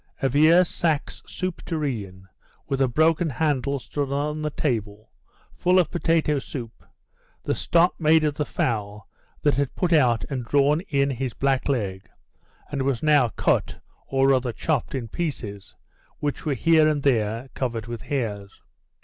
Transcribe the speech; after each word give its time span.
A 0.19 0.29
vieux 0.29 0.63
saxe 0.63 1.21
soup 1.27 1.61
tureen 1.63 2.27
with 2.67 2.81
a 2.81 2.87
broken 2.87 3.29
handle 3.29 3.77
stood 3.77 4.11
on 4.11 4.41
the 4.41 4.49
table, 4.49 5.11
full 5.53 5.77
of 5.77 5.91
potato 5.91 6.39
soup, 6.39 6.83
the 7.43 7.53
stock 7.53 7.93
made 7.99 8.23
of 8.23 8.33
the 8.33 8.43
fowl 8.43 9.07
that 9.43 9.57
had 9.57 9.75
put 9.75 9.93
out 9.93 10.25
and 10.27 10.43
drawn 10.43 10.81
in 10.89 11.11
his 11.11 11.35
black 11.35 11.69
leg, 11.69 12.09
and 12.71 12.81
was 12.81 13.03
now 13.03 13.29
cut, 13.29 13.77
or 14.07 14.29
rather 14.29 14.51
chopped, 14.51 14.95
in 14.95 15.07
pieces, 15.07 15.75
which 16.17 16.47
were 16.47 16.55
here 16.55 16.87
and 16.87 17.03
there 17.03 17.49
covered 17.53 17.85
with 17.85 18.01
hairs. 18.01 18.59